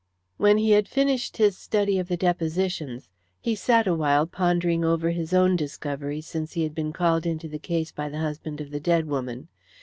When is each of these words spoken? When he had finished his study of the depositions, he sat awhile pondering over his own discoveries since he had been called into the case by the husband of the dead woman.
When 0.37 0.57
he 0.57 0.71
had 0.71 0.87
finished 0.87 1.37
his 1.37 1.55
study 1.55 1.99
of 1.99 2.07
the 2.07 2.17
depositions, 2.17 3.07
he 3.39 3.53
sat 3.53 3.85
awhile 3.85 4.25
pondering 4.25 4.83
over 4.83 5.11
his 5.11 5.31
own 5.31 5.55
discoveries 5.55 6.25
since 6.25 6.53
he 6.53 6.63
had 6.63 6.73
been 6.73 6.91
called 6.91 7.27
into 7.27 7.47
the 7.47 7.59
case 7.59 7.91
by 7.91 8.09
the 8.09 8.17
husband 8.17 8.61
of 8.61 8.71
the 8.71 8.79
dead 8.79 9.05
woman. 9.05 9.47